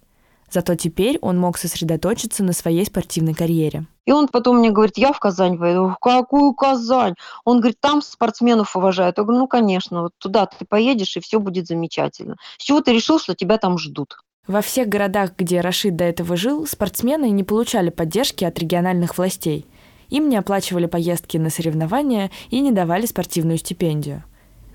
Зато 0.54 0.76
теперь 0.76 1.18
он 1.22 1.40
мог 1.40 1.58
сосредоточиться 1.58 2.44
на 2.44 2.54
своей 2.54 2.86
спортивной 2.86 3.34
карьере. 3.34 3.88
И 4.06 4.12
он 4.12 4.28
потом 4.28 4.60
мне 4.60 4.70
говорит, 4.70 5.00
я 5.00 5.12
в 5.12 5.20
Казань 5.20 5.58
поеду. 5.58 5.88
В 5.88 5.98
какую 5.98 6.54
Казань? 6.54 7.16
Он 7.44 7.60
говорит, 7.60 7.80
там 7.80 8.04
спортсменов 8.04 8.76
уважают. 8.76 9.18
Я 9.18 9.24
говорю, 9.24 9.40
ну, 9.40 9.48
конечно, 9.48 10.04
вот 10.04 10.12
туда 10.20 10.46
ты 10.46 10.64
поедешь, 10.66 11.18
и 11.18 11.22
все 11.22 11.40
будет 11.40 11.66
замечательно. 11.66 12.36
С 12.60 12.64
чего 12.64 12.82
ты 12.82 12.94
решил, 12.94 13.18
что 13.18 13.34
тебя 13.34 13.58
там 13.58 13.80
ждут? 13.80 14.18
Во 14.46 14.62
всех 14.62 14.90
городах, 14.90 15.32
где 15.36 15.60
Рашид 15.60 15.96
до 15.96 16.04
этого 16.04 16.38
жил, 16.38 16.68
спортсмены 16.68 17.32
не 17.32 17.44
получали 17.44 17.90
поддержки 17.90 18.44
от 18.44 18.60
региональных 18.60 19.18
властей. 19.18 19.66
Им 20.10 20.30
не 20.30 20.38
оплачивали 20.38 20.86
поездки 20.86 21.38
на 21.38 21.50
соревнования 21.50 22.30
и 22.52 22.60
не 22.60 22.72
давали 22.72 23.08
спортивную 23.08 23.58
стипендию. 23.58 24.24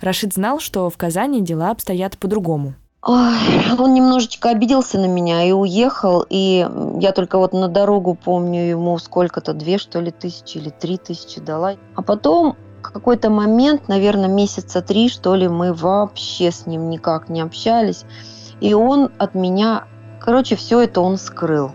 Рашид 0.01 0.35
знал, 0.35 0.59
что 0.59 0.91
в 0.91 0.97
Казани 0.97 1.41
дела 1.41 1.71
обстоят 1.71 2.19
по-другому. 2.19 2.75
Он 3.09 3.95
немножечко 3.95 4.51
обиделся 4.51 4.99
на 4.99 5.07
меня 5.07 5.43
и 5.43 5.53
уехал, 5.53 6.27
и 6.29 6.69
я 7.01 7.13
только 7.13 7.39
вот 7.39 7.53
на 7.55 7.69
дорогу 7.69 8.15
помню 8.15 8.63
ему 8.63 8.99
сколько-то, 8.99 9.55
две 9.55 9.79
что 9.79 10.01
ли 10.01 10.11
тысячи 10.11 10.59
или 10.59 10.69
три 10.69 10.99
тысячи 10.99 11.41
дала. 11.41 11.77
А 11.95 12.03
потом 12.03 12.57
какой-то 12.93 13.31
момент, 13.31 13.89
наверное, 13.89 14.29
месяца 14.29 14.83
три 14.83 15.09
что 15.09 15.35
ли, 15.35 15.49
мы 15.49 15.73
вообще 15.73 16.51
с 16.51 16.67
ним 16.67 16.91
никак 16.91 17.29
не 17.29 17.41
общались. 17.41 18.05
И 18.61 18.75
он 18.75 19.11
от 19.19 19.35
меня, 19.35 19.85
короче, 20.21 20.57
все 20.57 20.81
это 20.81 21.01
он 21.01 21.17
скрыл. 21.19 21.73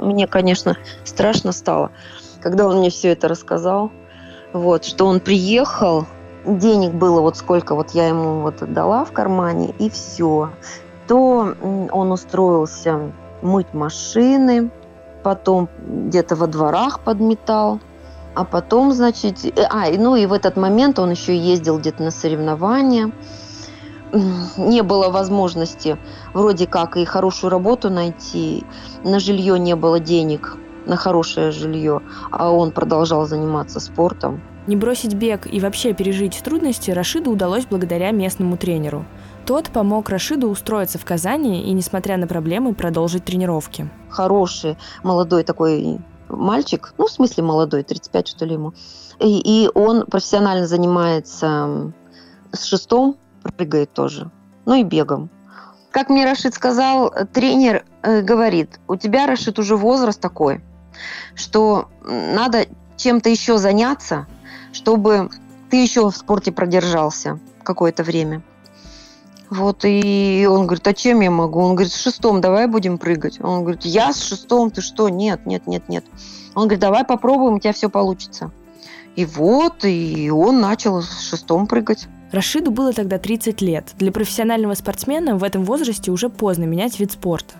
Мне, 0.00 0.26
конечно, 0.26 0.76
страшно 1.04 1.52
стало, 1.52 1.90
когда 2.40 2.66
он 2.66 2.78
мне 2.78 2.90
все 2.90 3.12
это 3.12 3.28
рассказал. 3.28 3.90
Вот, 4.52 4.84
что 4.84 5.06
он 5.06 5.20
приехал, 5.20 6.06
денег 6.44 6.92
было 6.92 7.20
вот 7.20 7.36
сколько 7.36 7.74
вот 7.74 7.90
я 7.90 8.08
ему 8.08 8.40
вот 8.40 8.56
дала 8.72 9.04
в 9.04 9.12
кармане, 9.12 9.74
и 9.78 9.90
все. 9.90 10.50
То 11.06 11.54
он 11.60 12.12
устроился 12.12 13.12
мыть 13.42 13.72
машины, 13.72 14.70
потом 15.22 15.68
где-то 15.78 16.36
во 16.36 16.46
дворах 16.46 17.00
подметал, 17.00 17.80
а 18.34 18.44
потом, 18.44 18.92
значит, 18.92 19.44
э, 19.44 19.62
а, 19.68 19.90
ну 19.90 20.16
и 20.16 20.26
в 20.26 20.32
этот 20.32 20.56
момент 20.56 20.98
он 20.98 21.10
еще 21.10 21.36
ездил 21.36 21.78
где-то 21.78 22.02
на 22.02 22.10
соревнования. 22.10 23.10
Не 24.56 24.82
было 24.82 25.10
возможности 25.10 25.98
вроде 26.32 26.66
как 26.66 26.96
и 26.96 27.04
хорошую 27.04 27.50
работу 27.50 27.90
найти, 27.90 28.64
на 29.04 29.18
жилье 29.18 29.58
не 29.58 29.76
было 29.76 30.00
денег, 30.00 30.56
на 30.86 30.96
хорошее 30.96 31.50
жилье, 31.50 32.00
а 32.30 32.50
он 32.50 32.72
продолжал 32.72 33.26
заниматься 33.26 33.80
спортом. 33.80 34.40
Не 34.68 34.76
бросить 34.76 35.14
бег 35.14 35.50
и 35.50 35.60
вообще 35.60 35.94
пережить 35.94 36.42
трудности 36.44 36.90
Рашиду 36.90 37.30
удалось 37.30 37.64
благодаря 37.64 38.10
местному 38.10 38.58
тренеру. 38.58 39.06
Тот 39.46 39.70
помог 39.70 40.10
Рашиду 40.10 40.50
устроиться 40.50 40.98
в 40.98 41.06
Казани 41.06 41.62
и, 41.62 41.72
несмотря 41.72 42.18
на 42.18 42.26
проблемы, 42.26 42.74
продолжить 42.74 43.24
тренировки. 43.24 43.88
Хороший, 44.10 44.76
молодой 45.02 45.42
такой 45.42 46.00
мальчик, 46.28 46.92
ну, 46.98 47.06
в 47.06 47.10
смысле 47.10 47.44
молодой, 47.44 47.82
35 47.82 48.28
что 48.28 48.44
ли 48.44 48.52
ему. 48.52 48.74
И, 49.20 49.40
и 49.40 49.70
он 49.72 50.04
профессионально 50.04 50.66
занимается 50.66 51.90
с 52.52 52.64
шестом, 52.64 53.16
прыгает 53.56 53.94
тоже, 53.94 54.30
ну 54.66 54.74
и 54.74 54.82
бегом. 54.82 55.30
Как 55.92 56.10
мне 56.10 56.26
Рашид 56.26 56.52
сказал, 56.52 57.10
тренер 57.32 57.86
э, 58.02 58.20
говорит, 58.20 58.80
у 58.86 58.96
тебя, 58.96 59.26
Рашид, 59.26 59.58
уже 59.58 59.76
возраст 59.76 60.20
такой, 60.20 60.60
что 61.34 61.88
надо 62.02 62.66
чем-то 62.98 63.30
еще 63.30 63.56
заняться– 63.56 64.26
чтобы 64.72 65.30
ты 65.70 65.82
еще 65.82 66.10
в 66.10 66.16
спорте 66.16 66.52
продержался 66.52 67.38
какое-то 67.62 68.02
время. 68.02 68.42
Вот, 69.50 69.84
и 69.84 70.46
он 70.50 70.66
говорит, 70.66 70.86
а 70.86 70.92
чем 70.92 71.20
я 71.20 71.30
могу? 71.30 71.60
Он 71.60 71.74
говорит, 71.74 71.92
с 71.92 72.02
шестом 72.02 72.40
давай 72.40 72.66
будем 72.66 72.98
прыгать. 72.98 73.40
Он 73.40 73.62
говорит, 73.62 73.84
я 73.84 74.12
с 74.12 74.22
шестом, 74.22 74.70
ты 74.70 74.82
что? 74.82 75.08
Нет, 75.08 75.46
нет, 75.46 75.66
нет, 75.66 75.88
нет. 75.88 76.04
Он 76.54 76.64
говорит, 76.64 76.80
давай 76.80 77.04
попробуем, 77.04 77.54
у 77.54 77.58
тебя 77.58 77.72
все 77.72 77.88
получится. 77.88 78.50
И 79.16 79.24
вот, 79.24 79.84
и 79.84 80.30
он 80.30 80.60
начал 80.60 81.02
с 81.02 81.20
шестом 81.20 81.66
прыгать. 81.66 82.08
Рашиду 82.30 82.70
было 82.70 82.92
тогда 82.92 83.18
30 83.18 83.62
лет. 83.62 83.92
Для 83.96 84.12
профессионального 84.12 84.74
спортсмена 84.74 85.36
в 85.36 85.44
этом 85.44 85.64
возрасте 85.64 86.10
уже 86.10 86.28
поздно 86.28 86.64
менять 86.64 87.00
вид 87.00 87.12
спорта. 87.12 87.54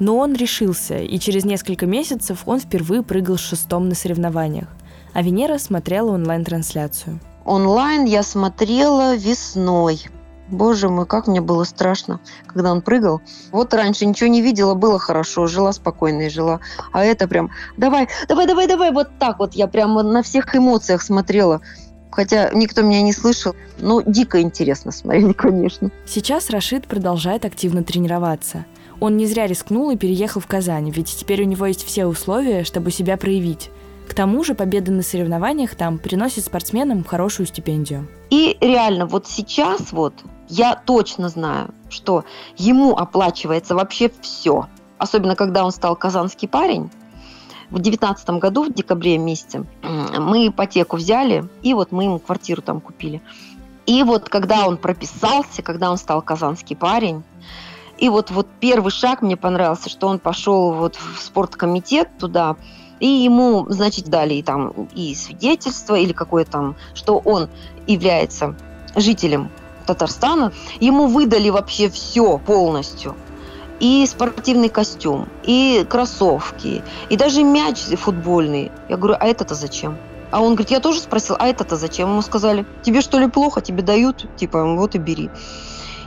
Но 0.00 0.16
он 0.16 0.34
решился, 0.34 0.98
и 0.98 1.18
через 1.20 1.44
несколько 1.44 1.86
месяцев 1.86 2.42
он 2.46 2.58
впервые 2.58 3.02
прыгал 3.04 3.36
с 3.36 3.40
шестом 3.40 3.88
на 3.88 3.94
соревнованиях 3.94 4.68
а 5.18 5.22
Венера 5.22 5.58
смотрела 5.58 6.12
онлайн-трансляцию. 6.12 7.18
Онлайн 7.44 8.04
я 8.04 8.22
смотрела 8.22 9.16
весной. 9.16 10.06
Боже 10.48 10.88
мой, 10.88 11.06
как 11.06 11.26
мне 11.26 11.40
было 11.40 11.64
страшно, 11.64 12.20
когда 12.46 12.70
он 12.70 12.82
прыгал. 12.82 13.20
Вот 13.50 13.74
раньше 13.74 14.06
ничего 14.06 14.30
не 14.30 14.42
видела, 14.42 14.74
было 14.74 15.00
хорошо, 15.00 15.48
жила 15.48 15.72
спокойно 15.72 16.22
и 16.22 16.28
жила. 16.28 16.60
А 16.92 17.04
это 17.04 17.26
прям, 17.26 17.50
давай, 17.76 18.06
давай, 18.28 18.46
давай, 18.46 18.68
давай, 18.68 18.92
вот 18.92 19.08
так 19.18 19.40
вот. 19.40 19.54
Я 19.54 19.66
прям 19.66 19.94
на 19.94 20.22
всех 20.22 20.54
эмоциях 20.54 21.02
смотрела. 21.02 21.62
Хотя 22.12 22.50
никто 22.54 22.82
меня 22.82 23.02
не 23.02 23.12
слышал. 23.12 23.56
Ну, 23.80 24.02
дико 24.06 24.40
интересно 24.40 24.92
смотреть, 24.92 25.36
конечно. 25.36 25.90
Сейчас 26.06 26.48
Рашид 26.48 26.86
продолжает 26.86 27.44
активно 27.44 27.82
тренироваться. 27.82 28.66
Он 29.00 29.16
не 29.16 29.26
зря 29.26 29.48
рискнул 29.48 29.90
и 29.90 29.96
переехал 29.96 30.40
в 30.40 30.46
Казань, 30.46 30.90
ведь 30.90 31.16
теперь 31.16 31.42
у 31.42 31.46
него 31.46 31.66
есть 31.66 31.84
все 31.84 32.06
условия, 32.06 32.62
чтобы 32.62 32.92
себя 32.92 33.16
проявить. 33.16 33.72
К 34.08 34.14
тому 34.14 34.42
же 34.42 34.54
победы 34.54 34.90
на 34.90 35.02
соревнованиях 35.02 35.74
там 35.74 35.98
приносят 35.98 36.44
спортсменам 36.44 37.04
хорошую 37.04 37.46
стипендию. 37.46 38.08
И 38.30 38.56
реально, 38.60 39.06
вот 39.06 39.26
сейчас 39.28 39.92
вот 39.92 40.14
я 40.48 40.74
точно 40.74 41.28
знаю, 41.28 41.74
что 41.90 42.24
ему 42.56 42.96
оплачивается 42.96 43.74
вообще 43.74 44.10
все. 44.22 44.66
Особенно, 44.96 45.36
когда 45.36 45.64
он 45.64 45.72
стал 45.72 45.94
казанский 45.94 46.48
парень. 46.48 46.90
В 47.70 47.80
девятнадцатом 47.80 48.38
году, 48.38 48.64
в 48.64 48.72
декабре 48.72 49.18
месяце, 49.18 49.66
мы 49.82 50.48
ипотеку 50.48 50.96
взяли, 50.96 51.46
и 51.62 51.74
вот 51.74 51.92
мы 51.92 52.04
ему 52.04 52.18
квартиру 52.18 52.62
там 52.62 52.80
купили. 52.80 53.20
И 53.84 54.02
вот 54.02 54.30
когда 54.30 54.66
он 54.66 54.78
прописался, 54.78 55.60
когда 55.62 55.90
он 55.90 55.98
стал 55.98 56.22
казанский 56.22 56.76
парень, 56.76 57.22
и 57.98 58.08
вот, 58.08 58.30
вот 58.30 58.46
первый 58.58 58.90
шаг 58.90 59.20
мне 59.20 59.36
понравился, 59.36 59.90
что 59.90 60.08
он 60.08 60.18
пошел 60.18 60.72
вот 60.72 60.96
в 60.96 61.20
спорткомитет 61.20 62.08
туда, 62.18 62.56
и 63.00 63.06
ему, 63.06 63.66
значит, 63.68 64.08
дали 64.08 64.34
и 64.34 64.42
там 64.42 64.88
и 64.94 65.14
свидетельство, 65.14 65.94
или 65.94 66.12
какое 66.12 66.44
там, 66.44 66.76
что 66.94 67.18
он 67.18 67.48
является 67.86 68.56
жителем 68.96 69.50
Татарстана. 69.86 70.52
Ему 70.80 71.06
выдали 71.06 71.50
вообще 71.50 71.88
все 71.88 72.38
полностью. 72.38 73.16
И 73.80 74.04
спортивный 74.06 74.68
костюм, 74.68 75.28
и 75.44 75.86
кроссовки, 75.88 76.82
и 77.08 77.16
даже 77.16 77.44
мяч 77.44 77.78
футбольный. 77.96 78.72
Я 78.88 78.96
говорю, 78.96 79.16
а 79.20 79.26
это-то 79.26 79.54
зачем? 79.54 79.96
А 80.32 80.40
он 80.40 80.54
говорит, 80.54 80.70
я 80.70 80.80
тоже 80.80 81.00
спросил, 81.00 81.36
а 81.38 81.46
это-то 81.46 81.76
зачем? 81.76 82.10
Ему 82.10 82.22
сказали, 82.22 82.66
тебе 82.82 83.00
что 83.00 83.18
ли 83.18 83.28
плохо, 83.28 83.60
тебе 83.60 83.82
дают, 83.82 84.26
типа, 84.36 84.64
вот 84.74 84.96
и 84.96 84.98
бери 84.98 85.30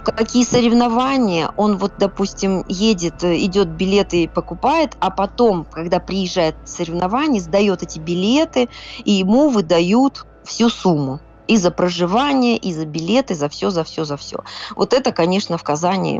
какие 0.04 0.44
соревнования, 0.44 1.52
он 1.58 1.78
вот, 1.78 1.94
допустим, 1.98 2.64
едет, 2.68 3.24
э, 3.24 3.38
идет 3.38 3.70
билеты 3.70 4.28
покупает, 4.28 4.98
а 5.00 5.10
потом, 5.10 5.66
когда 5.66 6.00
приезжает 6.00 6.56
соревнование, 6.66 7.42
сдает 7.42 7.84
эти 7.84 8.00
билеты, 8.00 8.70
и 9.06 9.12
ему 9.12 9.50
выдают 9.50 10.26
всю 10.44 10.70
сумму. 10.70 11.20
И 11.48 11.58
за 11.58 11.72
проживание, 11.72 12.58
и 12.58 12.74
за 12.74 12.86
билеты, 12.86 13.36
за 13.36 13.50
все, 13.50 13.72
за 13.72 13.84
все, 13.84 14.06
за 14.06 14.16
все. 14.16 14.38
Вот 14.76 14.94
это, 14.94 15.12
конечно, 15.12 15.58
в 15.58 15.64
Казани 15.64 16.20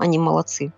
они 0.00 0.18
молодцы. 0.18 0.72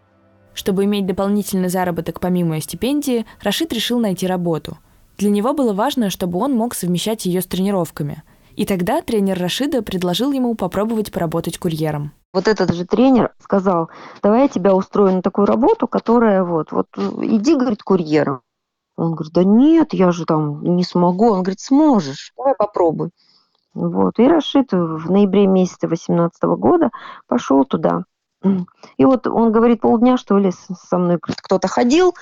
Чтобы 0.55 0.85
иметь 0.85 1.07
дополнительный 1.07 1.69
заработок 1.69 2.21
помимо 2.21 2.61
стипендии, 2.61 3.27
Рашид 3.43 3.73
решил 3.73 3.99
найти 3.99 4.27
работу. 4.27 4.79
Для 5.19 5.31
него 5.31 5.53
было 5.53 5.73
важно, 5.73 6.11
чтобы 6.11 6.39
он 6.39 6.55
мог 6.55 6.75
совмещать 6.75 7.27
ее 7.27 7.41
с 7.41 7.47
тренировками. 7.47 8.23
И 8.57 8.65
тогда 8.65 9.01
тренер 9.01 9.39
Рашида 9.39 9.83
предложил 9.83 10.33
ему 10.33 10.55
попробовать 10.55 11.13
поработать 11.13 11.59
курьером. 11.59 12.13
Вот 12.33 12.47
этот 12.47 12.73
же 12.73 12.85
тренер 12.85 13.35
сказал, 13.41 13.91
давай 14.23 14.43
я 14.43 14.49
тебя 14.49 14.75
устрою 14.75 15.17
на 15.17 15.23
такую 15.23 15.47
работу, 15.47 15.89
которая 15.89 16.45
вот, 16.45 16.71
вот 16.71 16.87
иди, 16.97 17.57
говорит, 17.57 17.83
курьером. 17.83 18.43
Он 18.97 19.15
говорит, 19.15 19.33
да 19.33 19.45
нет, 19.45 19.95
я 19.95 20.13
же 20.13 20.27
там 20.27 20.63
не 20.77 20.85
смогу. 20.85 21.31
Он 21.31 21.43
говорит, 21.43 21.61
сможешь, 21.61 22.33
давай 22.37 22.55
попробуй. 22.55 23.11
Вот. 23.75 24.19
И 24.19 24.27
Рашид 24.27 24.73
в 24.73 25.11
ноябре 25.11 25.47
месяце 25.47 25.89
2018 25.89 26.43
года 26.59 26.91
пошел 27.27 27.65
туда. 27.65 28.05
И 28.97 29.05
вот 29.05 29.27
он 29.27 29.53
говорит, 29.53 29.81
полдня, 29.81 30.17
что 30.17 30.39
ли, 30.39 30.53
со 30.53 30.99
мной 30.99 31.19
кто-то 31.21 31.69
ходил, 31.69 32.15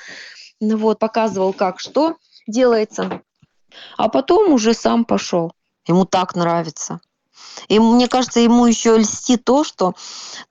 ну 0.61 0.77
вот, 0.77 0.99
показывал, 0.99 1.53
как 1.53 1.79
что 1.79 2.17
делается. 2.47 3.23
А 3.97 4.09
потом 4.09 4.53
уже 4.53 4.75
сам 4.75 5.05
пошел. 5.05 5.53
Ему 5.87 6.05
так 6.05 6.35
нравится. 6.35 7.01
И 7.69 7.79
мне 7.79 8.09
кажется, 8.09 8.41
ему 8.41 8.67
еще 8.67 8.97
льстит 8.97 9.45
то, 9.45 9.65
что 9.65 9.95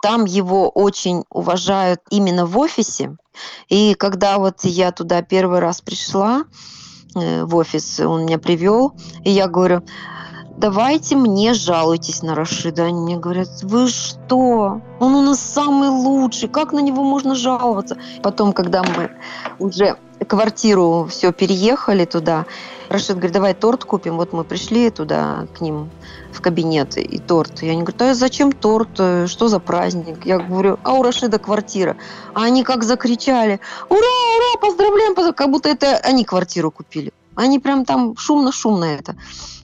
там 0.01 0.25
его 0.25 0.69
очень 0.69 1.23
уважают 1.29 2.01
именно 2.09 2.45
в 2.45 2.57
офисе. 2.57 3.15
И 3.69 3.95
когда 3.95 4.37
вот 4.37 4.63
я 4.63 4.91
туда 4.91 5.21
первый 5.21 5.59
раз 5.59 5.81
пришла, 5.81 6.43
э, 7.15 7.43
в 7.43 7.55
офис 7.55 7.99
он 7.99 8.25
меня 8.25 8.37
привел, 8.37 8.93
и 9.23 9.31
я 9.31 9.47
говорю, 9.47 9.83
давайте 10.57 11.15
мне 11.15 11.53
жалуйтесь 11.53 12.23
на 12.23 12.35
Рашида. 12.35 12.85
Они 12.85 12.99
мне 12.99 13.17
говорят, 13.17 13.49
вы 13.61 13.87
что? 13.87 14.81
Он 14.99 15.15
у 15.15 15.21
нас 15.21 15.39
самый 15.39 15.89
лучший, 15.89 16.49
как 16.49 16.73
на 16.73 16.79
него 16.79 17.03
можно 17.03 17.35
жаловаться? 17.35 17.97
Потом, 18.23 18.51
когда 18.51 18.83
мы 18.83 19.11
уже 19.59 19.97
квартиру 20.27 21.07
все 21.09 21.31
переехали 21.31 22.05
туда, 22.05 22.45
Рашид 22.89 23.17
говорит, 23.17 23.33
давай 23.33 23.53
торт 23.53 23.85
купим. 23.85 24.17
Вот 24.17 24.33
мы 24.33 24.43
пришли 24.43 24.89
туда 24.89 25.47
к 25.57 25.61
ним 25.61 25.89
в 26.31 26.41
кабинет 26.41 26.97
и 26.97 27.19
торт. 27.19 27.61
И 27.61 27.69
они 27.69 27.83
говорят, 27.83 28.01
а 28.01 28.13
зачем 28.13 28.51
торт? 28.51 28.89
Что 28.95 29.47
за 29.47 29.59
праздник? 29.59 30.25
Я 30.25 30.39
говорю, 30.39 30.79
а 30.83 30.93
у 30.93 31.03
Рашида 31.03 31.37
квартира. 31.37 31.97
А 32.33 32.43
они 32.43 32.63
как 32.63 32.83
закричали, 32.83 33.59
ура, 33.89 33.99
ура, 33.99 34.59
поздравляем, 34.61 35.33
как 35.33 35.51
будто 35.51 35.69
это 35.69 35.97
они 35.97 36.23
квартиру 36.23 36.71
купили. 36.71 37.13
Они 37.35 37.59
прям 37.59 37.85
там 37.85 38.15
шумно-шумно 38.17 38.85
это 38.85 39.15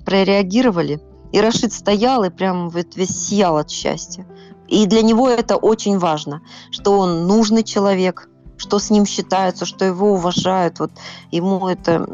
прореагировали. 0.05 1.01
И 1.31 1.41
Рашид 1.41 1.73
стоял 1.73 2.23
и 2.23 2.29
прям 2.29 2.69
весь 2.69 3.27
сиял 3.27 3.57
от 3.57 3.69
счастья. 3.69 4.25
И 4.67 4.85
для 4.85 5.01
него 5.01 5.29
это 5.29 5.57
очень 5.57 5.97
важно, 5.97 6.41
что 6.71 6.97
он 6.97 7.27
нужный 7.27 7.63
человек, 7.63 8.29
что 8.57 8.79
с 8.79 8.89
ним 8.89 9.05
считаются, 9.05 9.65
что 9.65 9.85
его 9.85 10.13
уважают. 10.13 10.79
Вот 10.79 10.91
ему 11.31 11.67
это 11.67 12.07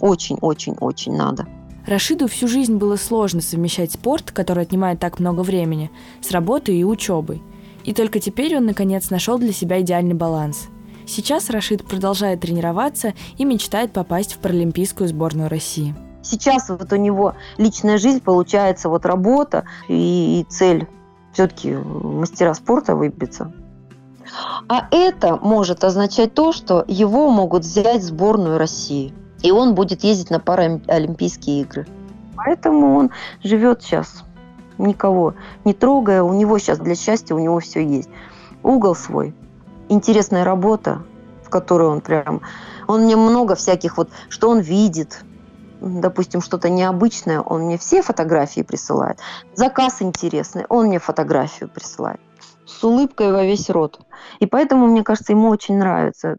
очень-очень-очень 0.00 1.14
надо. 1.14 1.46
Рашиду 1.86 2.28
всю 2.28 2.46
жизнь 2.46 2.76
было 2.76 2.96
сложно 2.96 3.40
совмещать 3.40 3.92
спорт, 3.92 4.30
который 4.30 4.62
отнимает 4.62 5.00
так 5.00 5.18
много 5.18 5.40
времени, 5.40 5.90
с 6.20 6.30
работой 6.30 6.76
и 6.76 6.84
учебой. 6.84 7.42
И 7.84 7.94
только 7.94 8.20
теперь 8.20 8.56
он, 8.56 8.66
наконец, 8.66 9.10
нашел 9.10 9.38
для 9.38 9.52
себя 9.52 9.80
идеальный 9.80 10.14
баланс. 10.14 10.68
Сейчас 11.06 11.50
Рашид 11.50 11.84
продолжает 11.84 12.40
тренироваться 12.40 13.14
и 13.38 13.44
мечтает 13.44 13.92
попасть 13.92 14.34
в 14.34 14.38
паралимпийскую 14.38 15.08
сборную 15.08 15.48
России. 15.48 15.94
Сейчас 16.22 16.68
вот 16.68 16.92
у 16.92 16.96
него 16.96 17.34
личная 17.56 17.98
жизнь, 17.98 18.20
получается, 18.20 18.88
вот 18.88 19.06
работа 19.06 19.64
и, 19.88 20.44
цель 20.48 20.86
все-таки 21.32 21.74
мастера 21.74 22.54
спорта 22.54 22.94
выбиться. 22.94 23.52
А 24.68 24.86
это 24.90 25.36
может 25.36 25.84
означать 25.84 26.34
то, 26.34 26.52
что 26.52 26.84
его 26.86 27.30
могут 27.30 27.62
взять 27.62 28.02
в 28.02 28.06
сборную 28.06 28.58
России. 28.58 29.14
И 29.42 29.50
он 29.50 29.74
будет 29.74 30.04
ездить 30.04 30.30
на 30.30 30.38
Паралимпийские 30.38 31.62
игры. 31.62 31.86
Поэтому 32.36 32.96
он 32.96 33.10
живет 33.42 33.82
сейчас, 33.82 34.24
никого 34.78 35.34
не 35.64 35.72
трогая. 35.72 36.22
У 36.22 36.32
него 36.32 36.58
сейчас 36.58 36.78
для 36.78 36.94
счастья, 36.94 37.34
у 37.34 37.38
него 37.38 37.58
все 37.60 37.84
есть. 37.84 38.10
Угол 38.62 38.94
свой, 38.94 39.34
интересная 39.88 40.44
работа, 40.44 41.02
в 41.44 41.48
которой 41.48 41.88
он 41.88 42.00
прям... 42.00 42.42
Он 42.86 43.04
мне 43.04 43.16
много 43.16 43.54
всяких 43.54 43.96
вот, 43.96 44.10
что 44.28 44.50
он 44.50 44.60
видит, 44.60 45.24
допустим, 45.80 46.40
что-то 46.40 46.68
необычное, 46.68 47.40
он 47.40 47.62
мне 47.62 47.78
все 47.78 48.02
фотографии 48.02 48.62
присылает. 48.62 49.18
Заказ 49.54 50.02
интересный, 50.02 50.64
он 50.68 50.86
мне 50.86 50.98
фотографию 50.98 51.68
присылает 51.68 52.20
с 52.66 52.84
улыбкой 52.84 53.32
во 53.32 53.44
весь 53.44 53.68
рот. 53.68 54.00
И 54.38 54.46
поэтому, 54.46 54.86
мне 54.86 55.02
кажется, 55.02 55.32
ему 55.32 55.48
очень 55.48 55.76
нравится. 55.78 56.36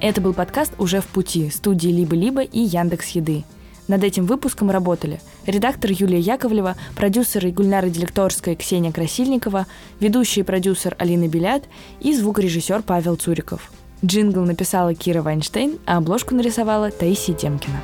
Это 0.00 0.20
был 0.20 0.32
подкаст 0.32 0.72
«Уже 0.78 1.00
в 1.00 1.06
пути» 1.06 1.50
студии 1.50 1.88
«Либо-либо» 1.88 2.40
и 2.42 2.60
Яндекс 2.60 3.08
Еды. 3.08 3.44
Над 3.88 4.04
этим 4.04 4.26
выпуском 4.26 4.70
работали 4.70 5.20
редактор 5.46 5.90
Юлия 5.90 6.20
Яковлева, 6.20 6.76
продюсеры 6.94 7.50
Гульнара 7.50 7.88
Делекторская 7.88 8.54
и 8.54 8.56
Ксения 8.56 8.92
Красильникова, 8.92 9.66
ведущий 9.98 10.42
продюсер 10.42 10.94
Алина 10.98 11.26
Белят 11.26 11.64
и 12.00 12.14
звукорежиссер 12.14 12.82
Павел 12.82 13.16
Цуриков. 13.16 13.72
Джингл 14.04 14.42
написала 14.42 14.94
Кира 14.94 15.22
Вайнштейн, 15.22 15.78
а 15.86 15.96
обложку 15.96 16.34
нарисовала 16.34 16.90
Таисия 16.90 17.34
Темкина. 17.34 17.80